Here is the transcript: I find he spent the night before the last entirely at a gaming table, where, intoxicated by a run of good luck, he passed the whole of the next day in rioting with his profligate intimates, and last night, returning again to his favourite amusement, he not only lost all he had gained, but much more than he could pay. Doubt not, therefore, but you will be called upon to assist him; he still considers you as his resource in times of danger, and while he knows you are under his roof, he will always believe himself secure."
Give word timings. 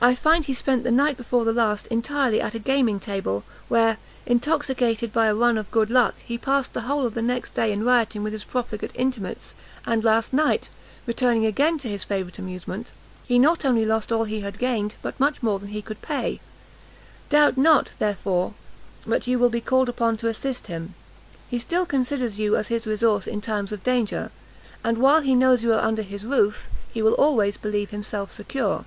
I 0.00 0.14
find 0.14 0.44
he 0.44 0.54
spent 0.54 0.84
the 0.84 0.92
night 0.92 1.16
before 1.16 1.44
the 1.44 1.52
last 1.52 1.88
entirely 1.88 2.40
at 2.40 2.54
a 2.54 2.60
gaming 2.60 3.00
table, 3.00 3.42
where, 3.66 3.98
intoxicated 4.26 5.12
by 5.12 5.26
a 5.26 5.34
run 5.34 5.58
of 5.58 5.72
good 5.72 5.90
luck, 5.90 6.14
he 6.24 6.38
passed 6.38 6.72
the 6.72 6.82
whole 6.82 7.04
of 7.04 7.14
the 7.14 7.20
next 7.20 7.52
day 7.54 7.72
in 7.72 7.84
rioting 7.84 8.22
with 8.22 8.32
his 8.32 8.44
profligate 8.44 8.92
intimates, 8.94 9.54
and 9.84 10.04
last 10.04 10.32
night, 10.32 10.68
returning 11.04 11.46
again 11.46 11.78
to 11.78 11.88
his 11.88 12.04
favourite 12.04 12.38
amusement, 12.38 12.92
he 13.26 13.40
not 13.40 13.64
only 13.64 13.84
lost 13.84 14.12
all 14.12 14.22
he 14.22 14.38
had 14.40 14.60
gained, 14.60 14.94
but 15.02 15.18
much 15.18 15.42
more 15.42 15.58
than 15.58 15.70
he 15.70 15.82
could 15.82 16.00
pay. 16.00 16.40
Doubt 17.28 17.56
not, 17.56 17.90
therefore, 17.98 18.54
but 19.04 19.26
you 19.26 19.36
will 19.36 19.50
be 19.50 19.60
called 19.60 19.88
upon 19.88 20.16
to 20.18 20.28
assist 20.28 20.68
him; 20.68 20.94
he 21.50 21.58
still 21.58 21.84
considers 21.84 22.38
you 22.38 22.54
as 22.54 22.68
his 22.68 22.86
resource 22.86 23.26
in 23.26 23.40
times 23.40 23.72
of 23.72 23.82
danger, 23.82 24.30
and 24.84 24.98
while 24.98 25.22
he 25.22 25.34
knows 25.34 25.64
you 25.64 25.72
are 25.74 25.82
under 25.84 26.02
his 26.02 26.22
roof, 26.24 26.66
he 26.94 27.02
will 27.02 27.14
always 27.14 27.56
believe 27.56 27.90
himself 27.90 28.30
secure." 28.30 28.84